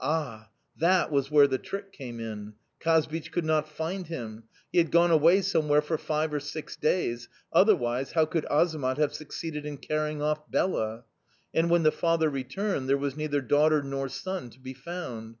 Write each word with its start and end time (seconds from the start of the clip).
"Ah, 0.00 0.48
that 0.78 1.10
was 1.10 1.28
where 1.28 1.48
the 1.48 1.58
trick 1.58 1.92
came 1.92 2.20
in! 2.20 2.52
Kazbich 2.78 3.32
could 3.32 3.44
not 3.44 3.68
find 3.68 4.06
him; 4.06 4.44
he 4.70 4.78
had 4.78 4.92
gone 4.92 5.10
away 5.10 5.42
somewhere 5.42 5.82
for 5.82 5.98
five 5.98 6.32
or 6.32 6.38
six 6.38 6.76
days; 6.76 7.28
otherwise, 7.52 8.12
how 8.12 8.24
could 8.24 8.44
Azamat 8.48 8.98
have 8.98 9.12
succeeded 9.12 9.66
in 9.66 9.78
carrying 9.78 10.22
off 10.22 10.48
Bela? 10.48 11.02
"And, 11.52 11.68
when 11.68 11.82
the 11.82 11.90
father 11.90 12.30
returned, 12.30 12.88
there 12.88 12.96
was 12.96 13.16
neither 13.16 13.40
daughter 13.40 13.82
nor 13.82 14.08
son 14.08 14.50
to 14.50 14.60
be 14.60 14.72
found. 14.72 15.36